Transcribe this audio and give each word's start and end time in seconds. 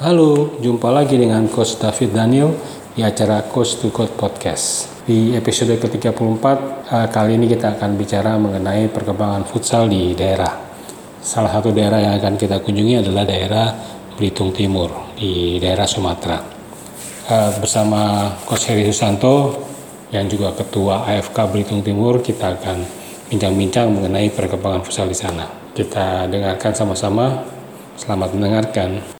Halo, 0.00 0.56
jumpa 0.64 0.88
lagi 0.88 1.20
dengan 1.20 1.44
Coach 1.52 1.76
David 1.76 2.16
Daniel 2.16 2.56
di 2.96 3.04
acara 3.04 3.44
Coach 3.44 3.84
to 3.84 3.92
Code 3.92 4.16
Podcast. 4.16 4.88
Di 5.04 5.36
episode 5.36 5.76
ke-34, 5.76 6.44
eh, 6.88 7.08
kali 7.12 7.36
ini 7.36 7.44
kita 7.44 7.76
akan 7.76 8.00
bicara 8.00 8.40
mengenai 8.40 8.88
perkembangan 8.88 9.44
futsal 9.44 9.92
di 9.92 10.16
daerah. 10.16 10.56
Salah 11.20 11.52
satu 11.52 11.76
daerah 11.76 12.00
yang 12.00 12.16
akan 12.16 12.40
kita 12.40 12.64
kunjungi 12.64 13.04
adalah 13.04 13.28
daerah 13.28 13.76
Belitung 14.16 14.56
Timur, 14.56 14.88
di 15.20 15.60
daerah 15.60 15.84
Sumatera. 15.84 16.40
Eh, 17.28 17.60
bersama 17.60 18.32
Coach 18.48 18.72
Heri 18.72 18.88
Susanto, 18.88 19.52
yang 20.16 20.24
juga 20.32 20.56
Ketua 20.56 21.12
AFK 21.12 21.44
Belitung 21.52 21.84
Timur, 21.84 22.24
kita 22.24 22.56
akan 22.56 22.88
bincang-bincang 23.28 23.92
mengenai 23.92 24.32
perkembangan 24.32 24.80
futsal 24.80 25.12
di 25.12 25.18
sana. 25.20 25.44
Kita 25.76 26.24
dengarkan 26.24 26.72
sama-sama. 26.72 27.44
Selamat 28.00 28.32
mendengarkan. 28.32 29.19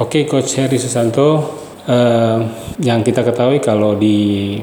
Oke, 0.00 0.26
Coach 0.26 0.58
Heri 0.58 0.80
Susanto, 0.80 1.28
eh, 1.86 2.38
yang 2.82 3.04
kita 3.06 3.22
ketahui 3.22 3.62
kalau 3.62 3.94
di 3.94 4.58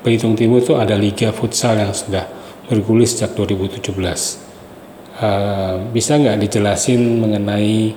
Belitung 0.00 0.32
Timur 0.32 0.62
itu 0.62 0.78
ada 0.78 0.94
Liga 0.94 1.34
Futsal 1.34 1.82
yang 1.82 1.92
sudah 1.92 2.24
bergulir 2.70 3.04
sejak 3.04 3.36
2017. 3.36 4.40
Eh, 5.16 5.74
bisa 5.92 6.16
nggak 6.16 6.40
dijelasin 6.40 7.20
mengenai 7.20 7.92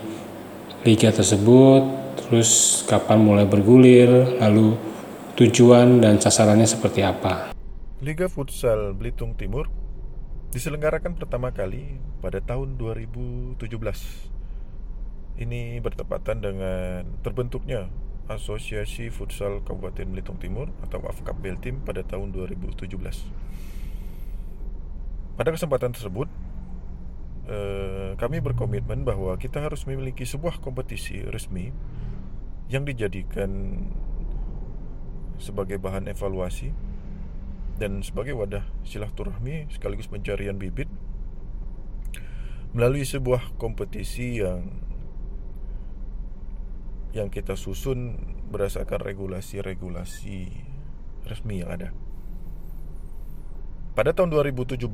liga 0.88 1.12
tersebut, 1.12 1.99
terus 2.30 2.86
kapan 2.86 3.18
mulai 3.26 3.50
bergulir, 3.50 4.38
lalu 4.38 4.78
tujuan 5.34 5.98
dan 5.98 6.22
sasarannya 6.22 6.70
seperti 6.70 7.02
apa. 7.02 7.50
Liga 8.06 8.30
Futsal 8.30 8.94
Belitung 8.94 9.34
Timur 9.34 9.66
diselenggarakan 10.54 11.18
pertama 11.18 11.50
kali 11.50 11.98
pada 12.22 12.38
tahun 12.38 12.78
2017. 12.78 13.58
Ini 15.42 15.82
bertepatan 15.82 16.38
dengan 16.38 17.02
terbentuknya 17.26 17.90
Asosiasi 18.30 19.10
Futsal 19.10 19.66
Kabupaten 19.66 20.06
Belitung 20.06 20.38
Timur 20.38 20.70
atau 20.86 21.02
AFKAP 21.02 21.42
Beltim 21.42 21.82
pada 21.82 22.06
tahun 22.06 22.30
2017. 22.30 22.94
Pada 25.34 25.50
kesempatan 25.50 25.98
tersebut, 25.98 26.30
eh, 27.50 28.14
kami 28.22 28.38
berkomitmen 28.38 29.02
bahwa 29.02 29.34
kita 29.42 29.66
harus 29.66 29.82
memiliki 29.90 30.30
sebuah 30.30 30.62
kompetisi 30.62 31.26
resmi 31.26 31.74
yang 32.70 32.86
dijadikan 32.86 33.82
sebagai 35.42 35.82
bahan 35.82 36.06
evaluasi 36.06 36.70
dan 37.82 38.06
sebagai 38.06 38.38
wadah 38.38 38.62
silaturahmi 38.86 39.72
sekaligus 39.74 40.06
pencarian 40.06 40.62
bibit 40.62 40.86
melalui 42.78 43.02
sebuah 43.02 43.58
kompetisi 43.58 44.46
yang 44.46 44.86
yang 47.10 47.34
kita 47.34 47.58
susun 47.58 48.22
berdasarkan 48.54 49.02
regulasi-regulasi 49.02 50.54
resmi 51.26 51.66
yang 51.66 51.74
ada. 51.74 51.90
Pada 53.98 54.14
tahun 54.14 54.30
2017 54.30 54.86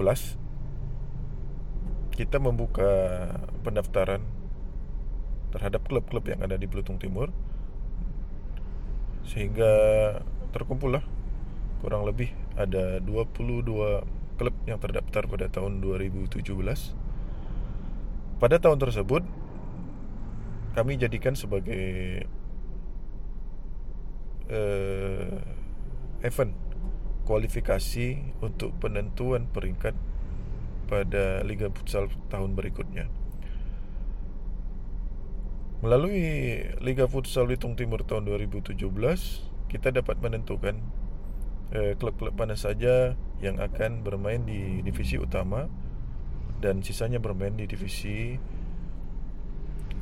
kita 2.15 2.39
membuka 2.39 2.87
pendaftaran 3.67 4.23
terhadap 5.51 5.83
klub-klub 5.83 6.23
yang 6.31 6.39
ada 6.39 6.55
di 6.55 6.63
Belitung 6.63 6.95
Timur 6.95 7.35
sehingga 9.25 9.73
terkumpullah 10.53 11.03
kurang 11.81 12.05
lebih 12.07 12.31
ada 12.55 13.03
22 13.03 13.65
klub 14.35 14.55
yang 14.67 14.79
terdaftar 14.79 15.27
pada 15.27 15.47
tahun 15.51 15.83
2017. 15.83 16.41
Pada 18.35 18.57
tahun 18.59 18.79
tersebut 18.79 19.23
kami 20.75 20.99
jadikan 20.99 21.39
sebagai 21.39 22.27
uh, 24.51 25.39
event 26.19 26.51
kualifikasi 27.23 28.37
untuk 28.43 28.75
penentuan 28.77 29.47
peringkat 29.49 29.95
pada 30.85 31.41
Liga 31.41 31.71
Futsal 31.73 32.11
tahun 32.29 32.53
berikutnya. 32.53 33.24
Melalui 35.85 36.57
Liga 36.81 37.05
Futsal 37.05 37.45
Belitung 37.45 37.77
Timur 37.77 38.01
tahun 38.01 38.25
2017, 38.25 38.73
kita 39.69 39.93
dapat 39.93 40.17
menentukan 40.17 40.81
eh, 41.69 41.93
klub-klub 42.01 42.33
mana 42.33 42.57
saja 42.57 43.13
yang 43.37 43.61
akan 43.61 44.01
bermain 44.01 44.41
di 44.49 44.81
divisi 44.81 45.21
utama 45.21 45.69
dan 46.57 46.81
sisanya 46.81 47.21
bermain 47.21 47.53
di 47.53 47.69
divisi 47.69 48.33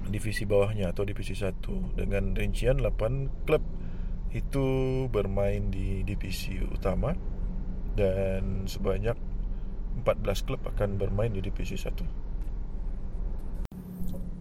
divisi 0.07 0.47
bawahnya 0.47 0.95
atau 0.95 1.03
divisi 1.03 1.35
1 1.35 1.51
dengan 1.99 2.31
rincian 2.31 2.79
8 2.79 3.43
klub 3.43 3.63
itu 4.31 4.67
bermain 5.11 5.67
di 5.67 6.07
divisi 6.07 6.63
utama 6.63 7.11
dan 7.99 8.71
sebanyak 8.71 9.19
14 9.99 10.47
klub 10.47 10.63
akan 10.63 10.95
bermain 10.95 11.35
di 11.35 11.43
divisi 11.43 11.75
1. 11.75 12.22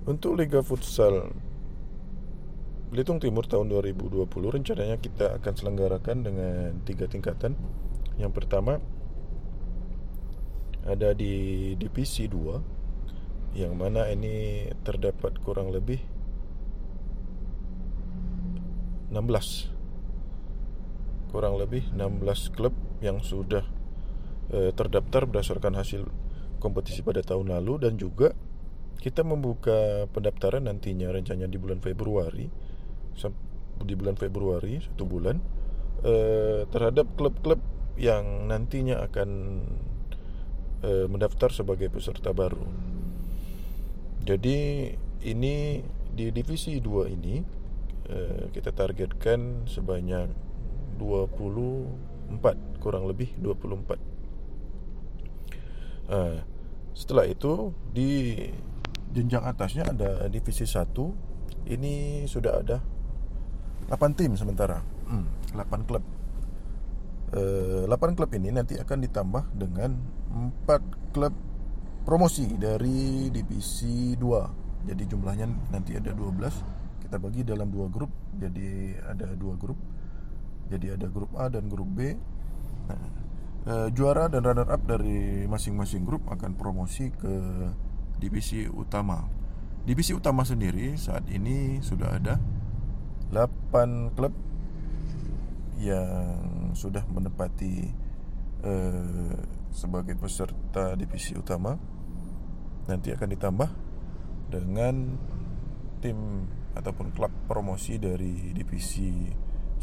Untuk 0.03 0.35
Liga 0.35 0.67
Futsal 0.67 1.31
Belitung 2.91 3.23
Timur 3.23 3.47
tahun 3.47 3.71
2020 3.71 4.27
rencananya 4.27 4.99
kita 4.99 5.39
akan 5.39 5.55
selenggarakan 5.55 6.27
dengan 6.27 6.83
tiga 6.83 7.07
tingkatan. 7.07 7.55
Yang 8.19 8.33
pertama 8.35 8.83
ada 10.83 11.15
di 11.15 11.79
divisi 11.79 12.27
2 12.27 13.55
yang 13.55 13.79
mana 13.79 14.11
ini 14.11 14.67
terdapat 14.83 15.39
kurang 15.39 15.71
lebih 15.71 16.03
16 19.15 21.31
kurang 21.31 21.63
lebih 21.63 21.87
16 21.95 22.59
klub 22.59 22.75
yang 22.99 23.23
sudah 23.23 23.63
eh, 24.51 24.75
terdaftar 24.75 25.31
berdasarkan 25.31 25.79
hasil 25.79 26.11
kompetisi 26.59 27.07
pada 27.07 27.23
tahun 27.23 27.55
lalu 27.55 27.87
dan 27.87 27.95
juga 27.95 28.35
kita 29.03 29.27
membuka 29.27 30.07
pendaftaran 30.15 30.71
nantinya 30.71 31.11
rencananya 31.11 31.51
di 31.51 31.59
bulan 31.59 31.83
Februari 31.83 32.47
di 33.83 33.99
bulan 33.99 34.15
Februari 34.15 34.79
satu 34.79 35.03
bulan 35.03 35.43
eh, 36.07 36.63
terhadap 36.71 37.19
klub-klub 37.19 37.59
yang 37.99 38.47
nantinya 38.47 39.03
akan 39.03 39.31
eh, 40.87 41.07
mendaftar 41.11 41.51
sebagai 41.51 41.91
peserta 41.91 42.31
baru. 42.31 42.63
Jadi 44.23 44.87
ini 45.27 45.83
di 46.15 46.31
divisi 46.31 46.79
2 46.79 47.11
ini 47.11 47.43
eh, 48.07 48.55
kita 48.55 48.71
targetkan 48.71 49.67
sebanyak 49.67 50.31
24 51.03 52.79
kurang 52.79 53.11
lebih 53.11 53.35
24. 53.43 54.15
Uh, 56.13 56.45
setelah 56.93 57.25
itu 57.25 57.73
di 57.95 58.35
jenjang 59.13 59.45
atasnya 59.45 59.93
ada 59.93 60.27
divisi 60.33 60.65
1 60.65 61.69
ini 61.71 62.25
sudah 62.25 62.53
ada 62.65 62.79
8 63.89 64.19
tim 64.19 64.33
sementara. 64.35 64.81
Hmm, 65.09 65.29
8 65.53 65.85
klub. 65.89 66.05
E, 67.33 67.43
eh, 67.85 67.93
8 67.93 68.17
klub 68.17 68.31
ini 68.33 68.49
nanti 68.53 68.81
akan 68.81 68.99
ditambah 69.05 69.53
dengan 69.53 69.91
4 70.65 71.13
klub 71.13 71.35
promosi 72.03 72.57
dari 72.59 73.31
divisi 73.31 74.17
2 74.19 74.89
jadi 74.89 75.03
jumlahnya 75.07 75.47
nanti 75.71 75.95
ada 75.95 76.11
12 76.11 77.07
kita 77.07 77.21
bagi 77.23 77.47
dalam 77.47 77.71
dua 77.71 77.87
grup 77.87 78.11
jadi 78.37 78.97
ada 79.05 79.37
dua 79.37 79.55
grup. 79.61 79.77
Jadi 80.73 80.87
ada 80.89 81.07
grup 81.13 81.37
A 81.37 81.53
dan 81.53 81.69
grup 81.69 81.89
B. 81.93 82.17
Nah, 82.89 83.03
e, 83.69 83.75
juara 83.93 84.27
dan 84.33 84.41
runner 84.41 84.69
up 84.73 84.83
dari 84.89 85.45
masing-masing 85.45 86.09
grup 86.09 86.25
akan 86.33 86.57
promosi 86.57 87.13
ke 87.13 87.35
divisi 88.23 88.71
utama. 88.71 89.27
Divisi 89.83 90.15
utama 90.15 90.47
sendiri 90.47 90.95
saat 90.95 91.27
ini 91.27 91.83
sudah 91.83 92.23
ada 92.23 92.39
8 93.35 94.15
klub 94.15 94.31
yang 95.83 96.71
sudah 96.79 97.03
menempati 97.11 97.91
eh, 98.63 99.35
sebagai 99.75 100.15
peserta 100.15 100.95
divisi 100.95 101.35
utama. 101.35 101.75
Nanti 102.87 103.11
akan 103.11 103.29
ditambah 103.35 103.71
dengan 104.55 104.95
tim 105.99 106.47
ataupun 106.79 107.11
klub 107.11 107.35
promosi 107.51 107.99
dari 107.99 108.55
divisi 108.55 109.27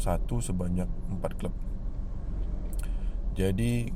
sebanyak 0.24 0.88
4 1.20 1.38
klub. 1.38 1.52
Jadi 3.36 3.92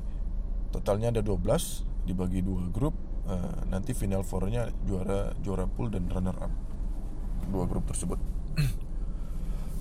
totalnya 0.69 1.17
ada 1.17 1.23
12 1.25 2.05
dibagi 2.05 2.45
dua 2.45 2.69
grup 2.69 2.93
uh, 3.29 3.69
nanti 3.69 3.97
final 3.97 4.23
fournya 4.25 4.69
juara 4.85 5.33
juara 5.41 5.65
pool 5.69 5.89
dan 5.93 6.09
runner 6.09 6.37
up 6.39 6.53
dua 7.49 7.65
grup 7.69 7.85
tersebut. 7.89 8.17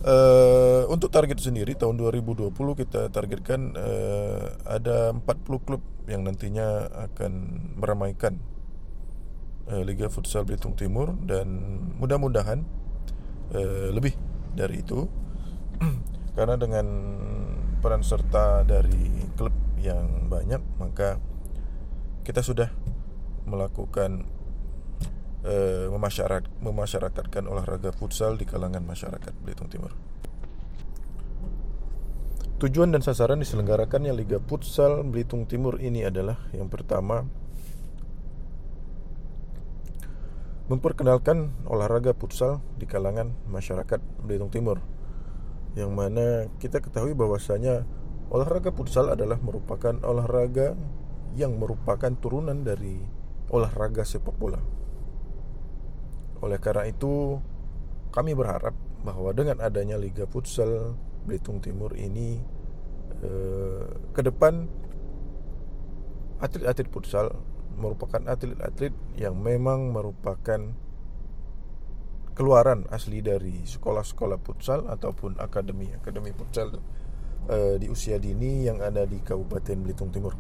Uh, 0.04 0.84
untuk 0.94 1.08
target 1.14 1.40
sendiri 1.40 1.78
tahun 1.80 1.96
2020 1.96 2.52
kita 2.54 3.08
targetkan 3.14 3.76
uh, 3.78 4.46
ada 4.68 5.16
40 5.16 5.24
klub 5.64 5.82
yang 6.12 6.28
nantinya 6.28 6.92
akan 7.08 7.32
meramaikan 7.80 8.36
uh, 9.72 9.82
Liga 9.84 10.12
Futsal 10.12 10.44
Belitung 10.44 10.76
Timur 10.76 11.16
dan 11.24 11.48
mudah-mudahan 11.96 12.68
uh, 13.56 13.88
lebih 13.96 14.16
dari 14.52 14.84
itu. 14.84 15.08
Karena 16.36 16.58
dengan 16.58 16.86
peran 17.80 18.02
serta 18.02 18.64
dari 18.64 19.28
klub 19.36 19.52
yang 19.84 20.32
banyak 20.32 20.64
maka 20.80 21.20
kita 22.24 22.40
sudah 22.40 22.72
melakukan 23.46 24.28
uh, 25.44 25.88
memasyarat, 25.92 26.48
memasyarakatkan 26.64 27.48
olahraga 27.48 27.92
futsal 27.92 28.40
di 28.40 28.48
kalangan 28.48 28.84
masyarakat 28.84 29.34
Belitung 29.44 29.70
Timur. 29.72 29.92
Tujuan 32.64 32.96
dan 32.96 33.04
sasaran 33.04 33.44
diselenggarakannya 33.44 34.16
Liga 34.16 34.40
Futsal 34.40 35.04
Belitung 35.04 35.44
Timur 35.44 35.84
ini 35.84 36.08
adalah 36.08 36.40
yang 36.56 36.72
pertama 36.72 37.28
memperkenalkan 40.72 41.52
olahraga 41.68 42.16
futsal 42.16 42.64
di 42.80 42.88
kalangan 42.88 43.36
masyarakat 43.52 44.00
Belitung 44.24 44.48
Timur. 44.48 44.80
Yang 45.76 45.92
mana 45.92 46.26
kita 46.56 46.80
ketahui 46.80 47.12
bahwasanya 47.12 47.84
olahraga 48.32 48.72
futsal 48.72 49.12
adalah 49.12 49.44
merupakan 49.44 50.00
olahraga 50.00 50.80
yang 51.36 51.60
merupakan 51.60 52.16
turunan 52.16 52.64
dari 52.64 53.04
olahraga 53.50 54.06
sepak 54.06 54.36
bola. 54.38 54.60
Oleh 56.44 56.60
karena 56.60 56.88
itu, 56.88 57.40
kami 58.12 58.36
berharap 58.36 58.76
bahwa 59.04 59.36
dengan 59.36 59.60
adanya 59.60 60.00
Liga 60.00 60.24
Futsal 60.28 60.96
Belitung 61.24 61.64
Timur 61.64 61.96
ini 61.96 62.40
eh, 63.24 63.84
ke 64.12 64.22
depan 64.24 64.68
atlet-atlet 66.44 66.92
futsal 66.92 67.32
merupakan 67.80 68.20
atlet-atlet 68.28 68.92
yang 69.16 69.40
memang 69.40 69.96
merupakan 69.96 70.76
keluaran 72.36 72.84
asli 72.92 73.24
dari 73.24 73.64
sekolah-sekolah 73.64 74.44
futsal 74.44 74.90
ataupun 74.92 75.40
akademi 75.40 75.88
akademi 75.96 76.36
futsal 76.36 76.76
eh, 77.48 77.80
di 77.80 77.88
usia 77.88 78.20
dini 78.20 78.68
yang 78.68 78.84
ada 78.84 79.08
di 79.08 79.24
Kabupaten 79.24 79.78
Belitung 79.80 80.12
Timur. 80.12 80.36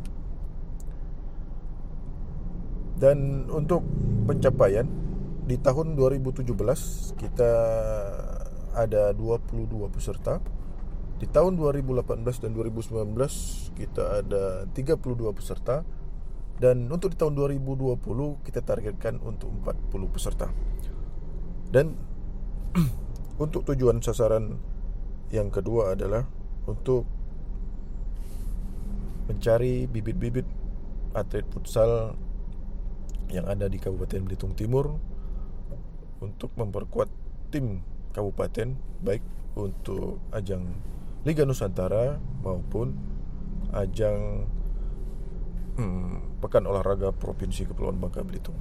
Dan 2.97 3.49
untuk 3.49 3.83
pencapaian 4.29 4.85
di 5.43 5.59
tahun 5.59 5.99
2017 5.99 6.47
kita 7.19 7.51
ada 8.73 9.13
22 9.13 9.69
peserta. 9.91 10.39
Di 11.21 11.29
tahun 11.29 11.55
2018 11.55 12.43
dan 12.43 12.51
2019 12.51 13.15
kita 13.77 14.03
ada 14.23 14.43
32 14.71 15.37
peserta. 15.37 15.85
Dan 16.57 16.87
untuk 16.87 17.11
di 17.11 17.17
tahun 17.17 17.33
2020 17.35 17.97
kita 18.45 18.61
targetkan 18.61 19.19
untuk 19.19 19.51
40 19.65 20.13
peserta. 20.13 20.47
Dan 21.73 21.97
untuk 23.43 23.65
tujuan 23.67 23.99
sasaran 23.99 24.61
yang 25.33 25.49
kedua 25.49 25.97
adalah 25.97 26.29
untuk 26.69 27.09
mencari 29.27 29.89
bibit-bibit 29.89 30.45
atlet 31.15 31.45
futsal 31.49 32.13
yang 33.29 33.45
ada 33.47 33.69
di 33.69 33.79
Kabupaten 33.79 34.25
Belitung 34.25 34.57
Timur 34.57 34.97
untuk 36.23 36.55
memperkuat 36.55 37.07
tim 37.53 37.83
kabupaten 38.13 38.77
baik 39.03 39.23
untuk 39.53 40.21
ajang 40.33 40.63
Liga 41.23 41.47
Nusantara 41.47 42.19
maupun 42.43 42.95
ajang 43.71 44.47
hmm, 45.79 46.43
Pekan 46.43 46.67
Olahraga 46.67 47.15
Provinsi 47.15 47.63
Kepulauan 47.63 47.97
Bangka 47.97 48.21
Belitung. 48.21 48.57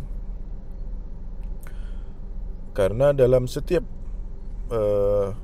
Karena 2.72 3.12
dalam 3.12 3.44
setiap 3.50 3.84
uh, 4.72 5.34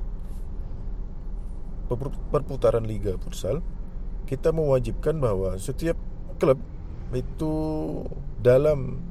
perputaran 2.29 2.85
liga 2.85 3.17
futsal 3.17 3.61
kita 4.29 4.53
mewajibkan 4.53 5.17
bahwa 5.17 5.57
setiap 5.57 5.97
klub 6.37 6.61
itu 7.17 7.53
dalam 8.37 9.08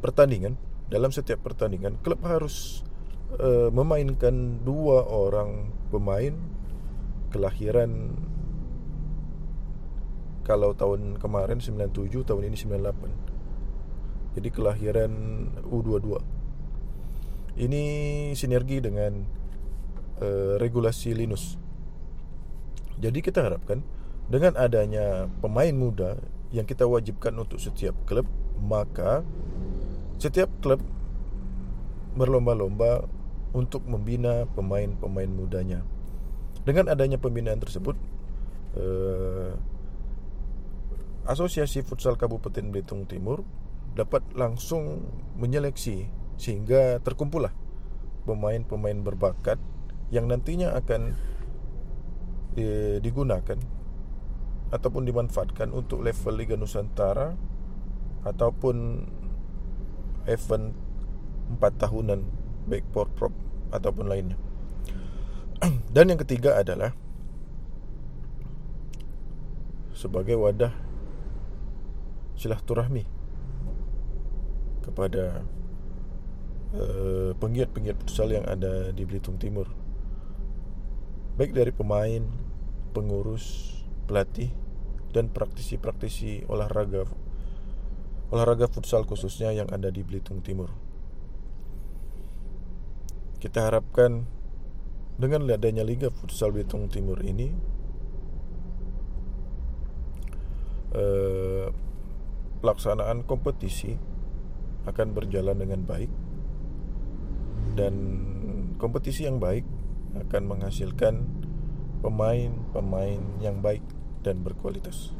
pertandingan 0.00 0.56
dalam 0.88 1.12
setiap 1.12 1.44
pertandingan 1.44 2.00
klub 2.00 2.22
harus 2.24 2.86
uh, 3.36 3.68
memainkan 3.74 4.64
dua 4.64 5.04
orang 5.04 5.72
pemain 5.92 6.34
kelahiran 7.28 8.16
kalau 10.48 10.72
tahun 10.72 11.20
kemarin 11.20 11.60
97 11.60 12.24
tahun 12.24 12.42
ini 12.48 12.56
98 12.56 14.38
jadi 14.40 14.48
kelahiran 14.54 15.12
U22 15.68 16.38
ini 17.58 17.84
sinergi 18.38 18.78
dengan 18.78 19.26
uh, 20.22 20.54
regulasi 20.62 21.10
Linus. 21.10 21.58
Jadi 22.98 23.18
kita 23.18 23.42
harapkan 23.42 23.82
dengan 24.30 24.54
adanya 24.54 25.26
pemain 25.42 25.74
muda 25.74 26.18
yang 26.54 26.66
kita 26.66 26.86
wajibkan 26.86 27.34
untuk 27.34 27.58
setiap 27.58 27.98
klub 28.06 28.26
maka 28.58 29.26
setiap 30.18 30.50
klub 30.58 30.82
berlomba-lomba 32.18 33.06
untuk 33.54 33.86
membina 33.86 34.44
pemain-pemain 34.52 35.30
mudanya. 35.30 35.80
Dengan 36.66 36.90
adanya 36.90 37.16
pembinaan 37.16 37.62
tersebut, 37.62 37.94
eh, 38.76 39.54
Asosiasi 41.28 41.84
Futsal 41.84 42.16
Kabupaten 42.16 42.72
Belitung 42.72 43.04
Timur 43.04 43.44
dapat 43.94 44.24
langsung 44.32 45.04
menyeleksi 45.36 46.08
sehingga 46.40 46.98
terkumpullah 47.04 47.52
pemain-pemain 48.24 49.00
berbakat 49.00 49.60
yang 50.08 50.28
nantinya 50.28 50.72
akan 50.76 51.14
eh, 52.56 52.96
digunakan 53.00 53.58
ataupun 54.68 55.02
dimanfaatkan 55.08 55.72
untuk 55.72 56.04
level 56.04 56.34
Liga 56.36 56.56
Nusantara 56.56 57.32
ataupun 58.24 59.06
event 60.28 60.76
4 61.56 61.82
tahunan 61.82 62.20
baik 62.68 62.84
prop 62.92 63.32
ataupun 63.72 64.06
lainnya. 64.06 64.36
Dan 65.94 66.12
yang 66.12 66.20
ketiga 66.20 66.60
adalah 66.60 66.92
sebagai 69.96 70.38
wadah 70.38 70.70
silaturahmi 72.38 73.02
kepada 74.86 75.42
uh, 76.78 77.34
penggiat-penggiat 77.34 77.98
futsal 77.98 78.30
yang 78.30 78.46
ada 78.46 78.94
di 78.94 79.02
Belitung 79.02 79.42
Timur. 79.42 79.66
Baik 81.34 81.50
dari 81.50 81.74
pemain, 81.74 82.22
pengurus, 82.94 83.78
pelatih 84.06 84.54
dan 85.10 85.30
praktisi-praktisi 85.34 86.46
olahraga 86.46 87.06
olahraga 88.28 88.68
futsal 88.68 89.08
khususnya 89.08 89.52
yang 89.56 89.68
ada 89.72 89.88
di 89.88 90.04
Belitung 90.04 90.44
Timur. 90.44 90.68
Kita 93.38 93.70
harapkan 93.70 94.26
dengan 95.18 95.46
adanya 95.50 95.82
Liga 95.82 96.14
Futsal 96.14 96.54
Belitung 96.54 96.86
Timur 96.90 97.18
ini 97.26 97.50
eh, 100.94 101.66
pelaksanaan 102.62 103.26
kompetisi 103.26 103.94
akan 104.86 105.08
berjalan 105.14 105.58
dengan 105.58 105.82
baik 105.86 106.10
dan 107.74 107.94
kompetisi 108.78 109.26
yang 109.26 109.42
baik 109.42 109.66
akan 110.18 110.42
menghasilkan 110.50 111.26
pemain-pemain 112.02 113.22
yang 113.42 113.58
baik 113.58 113.82
dan 114.22 114.42
berkualitas. 114.42 115.17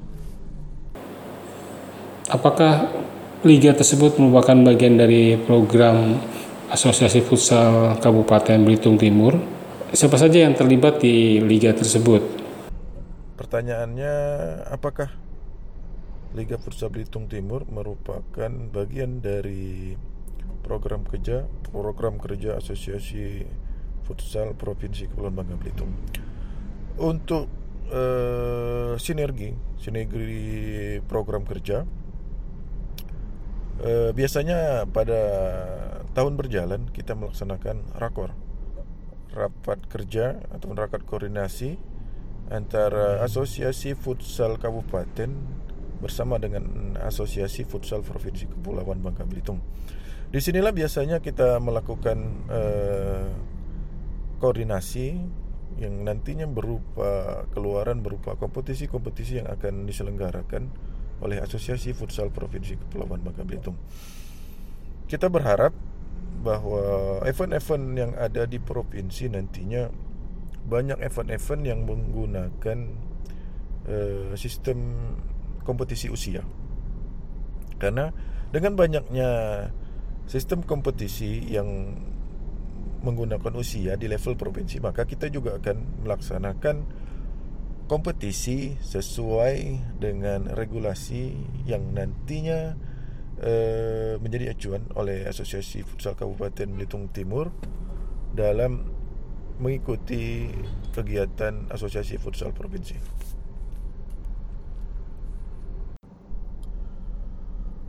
Apakah 2.28 2.92
liga 3.40 3.72
tersebut 3.72 4.20
merupakan 4.20 4.52
bagian 4.52 5.00
dari 5.00 5.40
program 5.40 6.20
Asosiasi 6.68 7.24
Futsal 7.24 7.96
Kabupaten 8.04 8.68
Belitung 8.68 9.00
Timur? 9.00 9.32
Siapa 9.96 10.20
saja 10.20 10.44
yang 10.44 10.52
terlibat 10.52 11.00
di 11.00 11.40
liga 11.40 11.72
tersebut? 11.72 12.20
Pertanyaannya, 13.40 14.12
apakah 14.68 15.08
Liga 16.36 16.60
Futsal 16.60 16.92
Belitung 16.92 17.32
Timur 17.32 17.64
merupakan 17.64 18.52
bagian 18.76 19.24
dari 19.24 19.96
program 20.60 21.08
kerja 21.08 21.48
program 21.72 22.20
kerja 22.20 22.60
Asosiasi 22.60 23.48
Futsal 24.04 24.52
Provinsi 24.52 25.08
Kepulauan 25.08 25.32
Bangka 25.32 25.56
Belitung? 25.56 25.96
Untuk 27.00 27.48
uh, 27.88 29.00
sinergi, 29.00 29.56
sinergi 29.80 31.00
program 31.08 31.48
kerja 31.48 31.88
e, 33.82 34.12
biasanya 34.14 34.86
pada 34.90 35.20
tahun 36.12 36.34
berjalan 36.34 36.90
kita 36.90 37.14
melaksanakan 37.14 37.94
rakor 37.98 38.34
rapat 39.32 39.78
kerja 39.86 40.40
atau 40.50 40.72
rapat 40.74 41.04
koordinasi 41.04 41.78
antara 42.48 43.20
Asosiasi 43.22 43.92
Futsal 43.92 44.56
Kabupaten 44.56 45.30
bersama 46.00 46.40
dengan 46.40 46.96
Asosiasi 46.96 47.68
Futsal 47.68 48.00
Provinsi 48.00 48.48
Kepulauan 48.48 49.04
Bangka 49.04 49.28
Belitung. 49.28 49.60
Di 50.28 50.40
sinilah 50.40 50.72
biasanya 50.72 51.20
kita 51.20 51.60
melakukan 51.60 52.18
uh, 52.48 53.28
koordinasi 54.40 55.06
yang 55.78 55.94
nantinya 56.02 56.50
berupa 56.50 57.44
keluaran 57.54 58.02
berupa 58.02 58.34
kompetisi-kompetisi 58.34 59.40
yang 59.44 59.48
akan 59.48 59.86
diselenggarakan 59.86 60.68
oleh 61.24 61.42
Asosiasi 61.42 61.94
Futsal 61.94 62.30
Provinsi 62.30 62.78
Kepulauan 62.78 63.22
Bangka 63.22 63.42
Belitung. 63.42 63.74
Kita 65.08 65.26
berharap 65.32 65.72
bahwa 66.38 67.18
event-event 67.26 67.84
yang 67.98 68.12
ada 68.14 68.46
di 68.46 68.62
provinsi 68.62 69.26
nantinya 69.32 69.90
banyak 70.68 71.00
event-event 71.02 71.62
yang 71.64 71.80
menggunakan 71.88 72.78
uh, 73.88 74.30
sistem 74.38 74.78
kompetisi 75.64 76.12
usia. 76.12 76.44
Karena 77.80 78.12
dengan 78.52 78.76
banyaknya 78.78 79.30
sistem 80.28 80.62
kompetisi 80.62 81.42
yang 81.48 81.98
menggunakan 83.02 83.54
usia 83.54 83.94
di 83.94 84.10
level 84.10 84.34
provinsi, 84.34 84.82
maka 84.82 85.06
kita 85.06 85.30
juga 85.30 85.56
akan 85.56 86.04
melaksanakan 86.04 86.76
kompetisi 87.88 88.76
sesuai 88.78 89.80
dengan 89.96 90.52
regulasi 90.52 91.32
yang 91.64 91.96
nantinya 91.96 92.76
uh, 93.40 94.20
menjadi 94.20 94.52
acuan 94.52 94.84
oleh 94.92 95.24
Asosiasi 95.24 95.82
Futsal 95.82 96.12
Kabupaten 96.12 96.68
Belitung 96.68 97.08
Timur 97.08 97.48
dalam 98.36 98.92
mengikuti 99.58 100.52
kegiatan 100.92 101.72
Asosiasi 101.72 102.20
Futsal 102.20 102.52
Provinsi. 102.52 102.94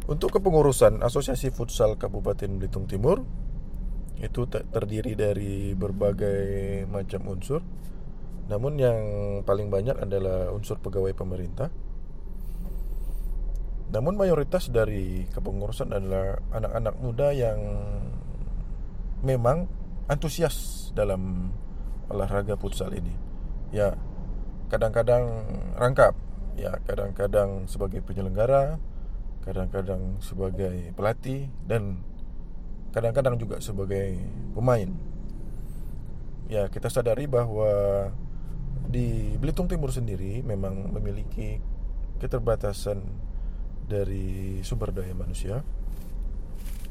Untuk 0.09 0.33
kepengurusan 0.33 1.05
Asosiasi 1.05 1.53
Futsal 1.53 1.93
Kabupaten 1.99 2.49
Belitung 2.57 2.89
Timur 2.89 3.21
itu 4.17 4.47
terdiri 4.49 5.13
dari 5.13 5.77
berbagai 5.77 6.83
macam 6.89 7.29
unsur. 7.29 7.61
Namun 8.49 8.81
yang 8.81 8.99
paling 9.45 9.69
banyak 9.69 9.93
adalah 10.01 10.49
unsur 10.49 10.81
pegawai 10.81 11.13
pemerintah. 11.13 11.69
Namun 13.93 14.17
mayoritas 14.17 14.73
dari 14.73 15.29
kepengurusan 15.29 15.93
adalah 15.93 16.41
anak-anak 16.53 16.95
muda 16.97 17.29
yang 17.33 17.61
memang 19.21 19.69
antusias 20.09 20.89
dalam 20.97 21.53
olahraga 22.09 22.57
futsal 22.57 22.89
ini. 22.93 23.13
Ya, 23.69 23.93
kadang-kadang 24.73 25.45
rangkap, 25.77 26.17
ya 26.57 26.81
kadang-kadang 26.89 27.69
sebagai 27.69 28.01
penyelenggara, 28.01 28.81
kadang-kadang 29.45 30.17
sebagai 30.21 30.93
pelatih 30.97 31.53
dan 31.69 32.01
kadang-kadang 32.93 33.37
juga 33.37 33.61
sebagai 33.61 34.17
pemain. 34.57 34.89
Ya, 36.49 36.65
kita 36.65 36.89
sadari 36.89 37.29
bahwa 37.29 37.69
di 38.89 39.37
Belitung 39.37 39.69
Timur 39.69 39.93
sendiri 39.93 40.41
memang 40.41 40.89
memiliki 40.89 41.61
keterbatasan 42.17 43.05
dari 43.85 44.59
sumber 44.65 44.89
daya 44.89 45.13
manusia. 45.13 45.61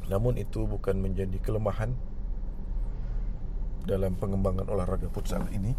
Namun 0.07 0.39
itu 0.39 0.65
bukan 0.65 1.03
menjadi 1.03 1.37
kelemahan 1.43 1.93
dalam 3.83 4.15
pengembangan 4.15 4.71
olahraga 4.71 5.11
futsal 5.11 5.43
ini. 5.51 5.75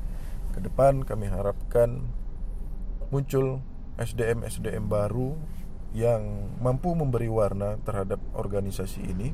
Ke 0.51 0.59
depan 0.59 1.07
kami 1.07 1.31
harapkan 1.31 2.03
muncul 3.09 3.63
SDM-SDM 3.95 4.91
baru 4.91 5.39
yang 5.95 6.51
mampu 6.61 6.93
memberi 6.93 7.31
warna 7.31 7.79
terhadap 7.87 8.19
organisasi 8.35 9.01
ini. 9.07 9.31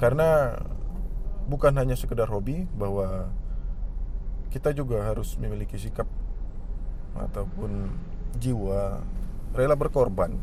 Karena 0.00 0.56
bukan 1.46 1.76
hanya 1.76 1.94
sekedar 1.94 2.32
hobi 2.32 2.64
bahwa 2.72 3.30
kita 4.50 4.74
juga 4.74 5.06
harus 5.06 5.38
memiliki 5.38 5.78
sikap 5.78 6.06
ataupun 7.14 7.90
jiwa 8.38 9.02
rela 9.54 9.74
berkorban 9.74 10.38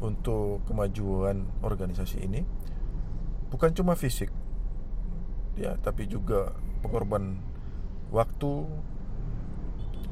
untuk 0.00 0.64
kemajuan 0.68 1.48
organisasi 1.64 2.24
ini. 2.24 2.44
Bukan 3.48 3.72
cuma 3.72 3.96
fisik 3.96 4.28
ya 5.56 5.80
tapi 5.80 6.04
juga 6.04 6.52
pengorban 6.84 7.40
waktu 8.12 8.68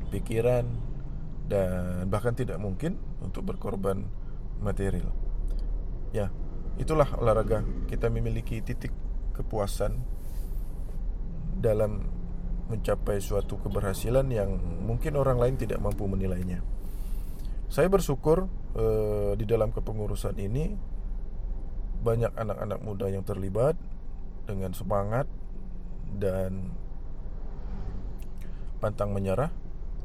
pikiran 0.08 0.64
dan 1.44 2.08
bahkan 2.08 2.32
tidak 2.32 2.56
mungkin 2.56 2.96
untuk 3.20 3.44
berkorban 3.44 4.08
material. 4.64 5.12
Ya 6.16 6.32
itulah 6.80 7.06
olahraga 7.20 7.61
kita 7.87 8.08
memiliki 8.08 8.64
titik 8.64 8.90
kepuasan 9.37 10.00
dalam 11.61 12.13
mencapai 12.68 13.21
suatu 13.21 13.61
keberhasilan 13.61 14.25
yang 14.33 14.56
mungkin 14.85 15.21
orang 15.21 15.37
lain 15.37 15.56
tidak 15.61 15.80
mampu 15.80 16.09
menilainya. 16.09 16.64
Saya 17.68 17.90
bersyukur 17.90 18.49
eh, 18.76 19.33
di 19.37 19.44
dalam 19.44 19.75
kepengurusan 19.75 20.37
ini 20.40 20.73
banyak 22.04 22.33
anak-anak 22.37 22.80
muda 22.85 23.06
yang 23.09 23.25
terlibat 23.25 23.76
dengan 24.44 24.76
semangat 24.76 25.28
dan 26.16 26.73
pantang 28.78 29.12
menyerah. 29.16 29.50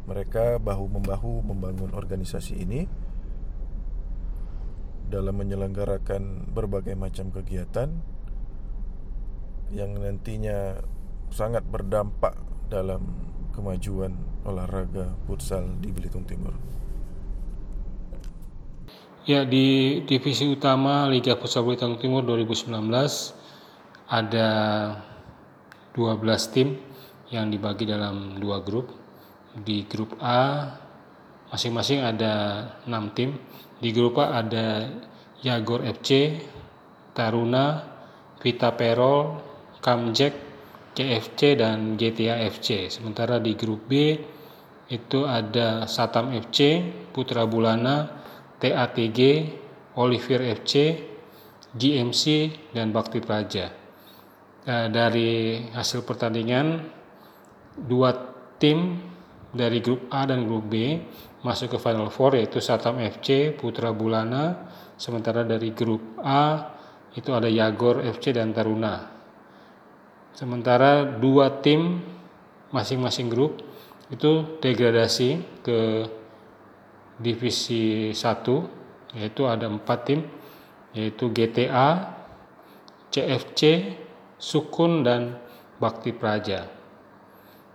Mereka 0.09 0.57
bahu 0.57 0.89
membahu 0.89 1.45
membangun 1.45 1.93
organisasi 1.93 2.65
ini 2.65 2.89
dalam 5.05 5.37
menyelenggarakan 5.37 6.49
berbagai 6.49 6.97
macam 6.97 7.29
kegiatan 7.29 7.93
yang 9.69 9.93
nantinya 10.01 10.81
sangat 11.29 11.61
berdampak 11.61 12.48
dalam 12.69 13.01
kemajuan 13.51 14.13
olahraga 14.45 15.11
futsal 15.25 15.65
di 15.81 15.89
Belitung 15.89 16.23
Timur. 16.23 16.53
Ya, 19.27 19.45
di 19.45 19.99
divisi 20.09 20.47
utama 20.47 21.05
Liga 21.05 21.37
Futsal 21.37 21.61
Belitung 21.61 22.01
Timur 22.01 22.25
2019 22.25 22.71
ada 24.09 24.49
12 25.93 26.53
tim 26.55 26.81
yang 27.29 27.51
dibagi 27.53 27.85
dalam 27.85 28.41
dua 28.41 28.63
grup. 28.65 28.89
Di 29.53 29.85
grup 29.85 30.17
A 30.17 30.65
masing-masing 31.53 32.01
ada 32.01 32.33
6 32.89 33.17
tim. 33.17 33.37
Di 33.77 33.93
grup 33.93 34.17
A 34.17 34.41
ada 34.41 34.89
Yagor 35.45 35.85
FC, 35.85 36.41
Taruna, 37.13 37.85
Vita 38.41 38.73
Perol, 38.73 39.37
Kamjek, 39.77 40.48
CFC 40.99 41.55
dan 41.55 41.95
GTA 41.95 42.43
FC. 42.51 42.91
Sementara 42.91 43.39
di 43.39 43.55
grup 43.55 43.87
B 43.87 44.19
itu 44.91 45.23
ada 45.23 45.87
Satam 45.87 46.35
FC, 46.35 46.83
Putra 47.15 47.47
Bulana, 47.47 48.19
TATG, 48.59 49.19
Olivier 49.95 50.59
FC, 50.59 50.99
GMC 51.71 52.23
dan 52.75 52.91
Bakti 52.91 53.23
Praja. 53.23 53.71
Nah, 54.67 54.91
dari 54.91 55.63
hasil 55.71 56.03
pertandingan 56.03 56.83
dua 57.79 58.11
tim 58.59 58.99
dari 59.55 59.79
grup 59.79 60.11
A 60.11 60.27
dan 60.27 60.43
grup 60.43 60.67
B 60.67 60.99
masuk 61.47 61.73
ke 61.73 61.77
Final 61.79 62.11
Four 62.11 62.35
yaitu 62.35 62.59
Satam 62.59 62.99
FC, 62.99 63.55
Putra 63.55 63.95
Bulana, 63.95 64.67
sementara 64.99 65.47
dari 65.47 65.71
grup 65.71 66.19
A 66.19 66.75
itu 67.15 67.31
ada 67.31 67.47
Yagor 67.47 68.03
FC 68.03 68.35
dan 68.35 68.51
Taruna. 68.51 69.18
Sementara 70.39 71.03
dua 71.03 71.59
tim 71.59 71.99
masing-masing 72.71 73.27
grup 73.27 73.59
itu 74.07 74.47
degradasi 74.63 75.43
ke 75.59 76.07
divisi 77.19 78.15
1 78.15 79.19
yaitu 79.19 79.43
ada 79.43 79.67
empat 79.67 79.99
tim 80.07 80.23
yaitu 80.95 81.27
GTA, 81.35 82.15
CFC, 83.11 83.91
Sukun 84.39 85.03
dan 85.03 85.35
Bakti 85.75 86.15
Praja. 86.15 86.71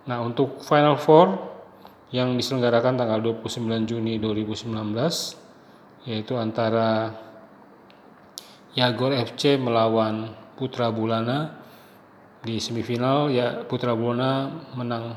Nah, 0.09 0.25
untuk 0.25 0.65
Final 0.65 0.97
Four 0.97 1.37
yang 2.17 2.33
diselenggarakan 2.33 2.97
tanggal 2.97 3.21
29 3.45 3.85
Juni 3.85 4.17
2019 4.17 4.73
yaitu 6.09 6.33
antara 6.41 7.13
Yagor 8.73 9.13
FC 9.13 9.61
melawan 9.61 10.33
Putra 10.57 10.89
Bulana 10.89 11.61
di 12.45 12.61
semifinal 12.61 13.33
ya 13.33 13.65
Putra 13.65 13.97
Bulana 13.97 14.53
menang 14.77 15.17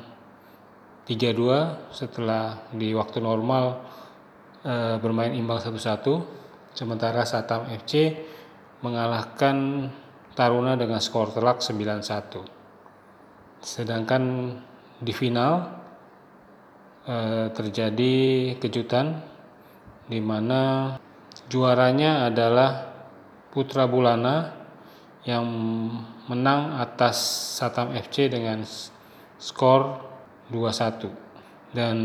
3-2 1.03 1.91
setelah 1.91 2.71
di 2.71 2.95
waktu 2.95 3.19
normal 3.19 3.83
e, 4.63 4.95
bermain 5.03 5.35
imbang 5.35 5.59
1-1 5.59 5.77
sementara 6.71 7.27
Satam 7.27 7.67
FC 7.67 8.15
mengalahkan 8.79 9.89
Taruna 10.37 10.77
dengan 10.77 11.01
skor 11.01 11.33
telak 11.33 11.65
9-1. 11.65 12.45
Sedangkan 13.57 14.53
di 15.01 15.09
final 15.09 15.65
eh, 17.09 17.49
terjadi 17.49 18.15
kejutan 18.61 19.17
di 20.05 20.21
mana 20.21 20.93
juaranya 21.49 22.29
adalah 22.29 22.85
Putra 23.49 23.89
Bulana 23.89 24.56
yang 25.27 25.43
menang 26.31 26.79
atas 26.79 27.19
Satam 27.59 27.91
FC 27.91 28.31
dengan 28.31 28.63
skor 29.35 29.99
2-1 30.49 31.75
dan 31.75 31.97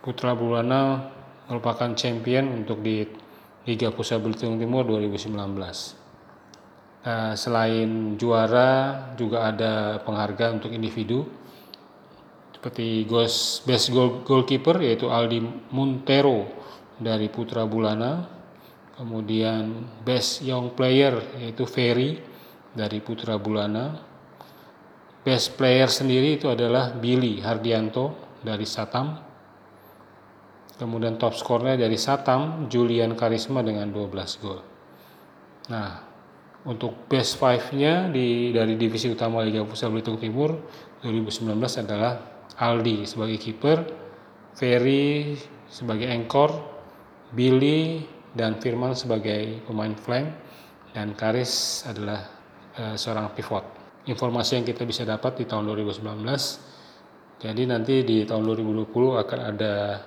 Putra 0.00 0.32
Bulana 0.32 1.12
merupakan 1.52 1.92
champion 1.92 2.64
untuk 2.64 2.80
di 2.80 3.04
Liga 3.68 3.92
Pusat 3.92 4.18
Belitung 4.24 4.56
Timur 4.56 4.88
2019. 4.88 5.36
Nah, 7.04 7.36
selain 7.36 8.16
juara 8.16 9.12
juga 9.20 9.52
ada 9.52 10.00
penghargaan 10.00 10.64
untuk 10.64 10.72
individu 10.72 11.28
seperti 12.56 13.04
best 13.68 13.92
goal, 13.92 14.24
goalkeeper 14.24 14.80
yaitu 14.80 15.12
Aldi 15.12 15.68
Montero 15.68 16.48
dari 16.96 17.28
Putra 17.28 17.68
Bulana, 17.68 18.24
kemudian 18.94 19.90
best 20.06 20.42
young 20.46 20.72
player 20.72 21.18
yaitu 21.42 21.66
Ferry 21.66 22.18
dari 22.74 23.02
Putra 23.02 23.38
Bulana, 23.38 23.98
best 25.26 25.58
player 25.58 25.90
sendiri 25.90 26.38
itu 26.38 26.50
adalah 26.50 26.94
Billy 26.94 27.42
Hardianto 27.42 28.38
dari 28.42 28.66
Satam, 28.66 29.18
kemudian 30.78 31.18
top 31.18 31.34
skornya 31.38 31.78
dari 31.78 31.98
Satam 31.98 32.66
Julian 32.70 33.14
Karisma 33.18 33.62
dengan 33.62 33.90
12 33.90 34.42
gol. 34.42 34.60
Nah, 35.70 35.90
untuk 36.64 37.08
best 37.08 37.36
five-nya 37.36 38.08
di 38.08 38.52
dari 38.52 38.76
divisi 38.76 39.08
utama 39.10 39.44
Liga 39.44 39.64
Pusat 39.64 39.88
Belitung 39.90 40.18
Timur 40.20 40.50
2019 41.04 41.56
adalah 41.84 42.20
Aldi 42.56 43.04
sebagai 43.04 43.36
kiper, 43.36 43.78
Ferry 44.54 45.34
sebagai 45.66 46.06
anchor, 46.06 46.50
Billy 47.34 48.13
dan 48.34 48.58
Firman 48.58 48.98
sebagai 48.98 49.62
pemain 49.64 49.94
flank, 49.94 50.26
dan 50.90 51.14
Karis 51.14 51.86
adalah 51.86 52.20
uh, 52.76 52.94
seorang 52.98 53.30
pivot. 53.32 53.62
Informasi 54.04 54.60
yang 54.60 54.66
kita 54.66 54.84
bisa 54.84 55.06
dapat 55.06 55.40
di 55.40 55.44
tahun 55.48 55.70
2019, 55.70 56.02
jadi 57.40 57.62
nanti 57.64 58.04
di 58.04 58.26
tahun 58.26 58.42
2020 58.44 59.22
akan 59.22 59.40
ada 59.54 60.02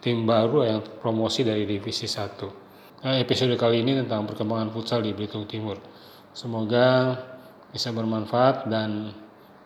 tim 0.00 0.24
baru 0.24 0.64
yang 0.64 0.80
promosi 1.02 1.44
dari 1.44 1.66
divisi 1.68 2.08
1. 2.08 3.04
Nah, 3.04 3.20
episode 3.20 3.52
kali 3.60 3.84
ini 3.84 4.00
tentang 4.00 4.24
perkembangan 4.24 4.72
futsal 4.72 5.04
di 5.04 5.12
Belitung 5.12 5.44
Timur. 5.44 5.76
Semoga 6.32 7.20
bisa 7.68 7.92
bermanfaat 7.92 8.64
dan 8.70 9.12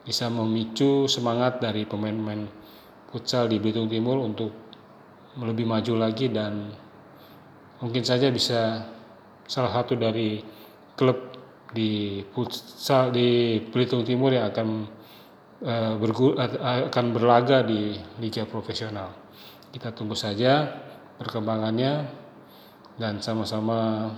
bisa 0.02 0.26
memicu 0.26 1.06
semangat 1.06 1.60
dari 1.62 1.84
pemain-pemain 1.84 2.48
futsal 3.12 3.46
di 3.46 3.62
Belitung 3.62 3.86
Timur 3.86 4.18
untuk 4.24 4.50
lebih 5.38 5.70
maju 5.70 5.94
lagi 6.02 6.32
dan 6.32 6.72
mungkin 7.82 8.02
saja 8.02 8.30
bisa 8.30 8.84
salah 9.48 9.72
satu 9.72 9.94
dari 9.94 10.42
klub 10.98 11.16
di 11.72 12.22
futsal 12.32 13.12
di 13.12 13.60
Belitung 13.68 14.02
Timur 14.02 14.32
yang 14.32 14.48
akan 14.50 14.68
uh, 15.62 15.94
bergu, 16.00 16.34
uh, 16.34 16.88
akan 16.88 17.06
berlaga 17.12 17.62
di 17.62 17.96
liga 18.18 18.48
profesional. 18.48 19.12
Kita 19.68 19.92
tunggu 19.92 20.16
saja 20.16 20.64
perkembangannya 21.20 22.08
dan 22.96 23.20
sama-sama 23.20 24.10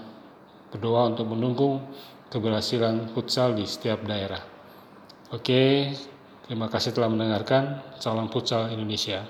berdoa 0.71 1.11
untuk 1.11 1.27
mendukung 1.35 1.83
keberhasilan 2.31 3.11
futsal 3.11 3.59
di 3.59 3.67
setiap 3.67 4.07
daerah. 4.07 4.41
Oke, 5.35 5.95
terima 6.47 6.71
kasih 6.71 6.95
telah 6.95 7.11
mendengarkan. 7.11 7.83
Salam 7.99 8.31
futsal 8.31 8.71
Indonesia. 8.71 9.30